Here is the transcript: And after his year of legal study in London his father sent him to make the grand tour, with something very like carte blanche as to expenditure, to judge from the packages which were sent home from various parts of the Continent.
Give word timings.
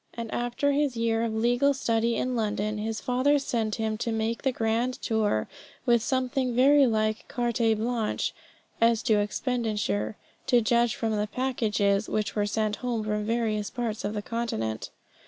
And 0.15 0.33
after 0.33 0.71
his 0.71 0.97
year 0.97 1.21
of 1.21 1.31
legal 1.35 1.75
study 1.75 2.15
in 2.15 2.35
London 2.35 2.79
his 2.79 2.99
father 2.99 3.37
sent 3.37 3.75
him 3.75 3.99
to 3.99 4.11
make 4.11 4.41
the 4.41 4.51
grand 4.51 4.95
tour, 4.99 5.47
with 5.85 6.01
something 6.01 6.55
very 6.55 6.87
like 6.87 7.27
carte 7.27 7.61
blanche 7.77 8.33
as 8.81 9.03
to 9.03 9.19
expenditure, 9.19 10.17
to 10.47 10.59
judge 10.59 10.95
from 10.95 11.15
the 11.15 11.27
packages 11.27 12.09
which 12.09 12.35
were 12.35 12.47
sent 12.47 12.77
home 12.77 13.03
from 13.03 13.25
various 13.25 13.69
parts 13.69 14.03
of 14.03 14.15
the 14.15 14.23
Continent. 14.23 14.89